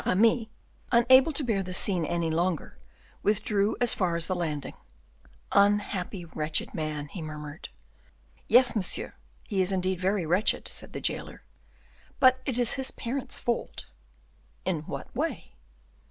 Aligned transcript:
Aramis, 0.03 0.47
unable 0.91 1.31
to 1.31 1.43
bear 1.43 1.61
this 1.61 1.77
scene 1.77 2.05
any 2.05 2.31
longer, 2.31 2.79
withdrew 3.21 3.77
as 3.79 3.93
far 3.93 4.15
as 4.15 4.25
the 4.25 4.33
landing. 4.33 4.73
"Unhappy, 5.51 6.25
wretched 6.25 6.73
man," 6.73 7.07
he 7.09 7.21
murmured. 7.21 7.69
"Yes, 8.47 8.75
monsieur, 8.75 9.13
he 9.47 9.61
is 9.61 9.71
indeed 9.71 9.99
very 9.99 10.25
wretched," 10.25 10.67
said 10.67 10.93
the 10.93 11.01
jailer; 11.01 11.43
"but 12.19 12.41
it 12.47 12.57
is 12.57 12.73
his 12.73 12.89
parents' 12.89 13.39
fault." 13.39 13.85
"In 14.65 14.79
what 14.87 15.15
way?" 15.15 15.53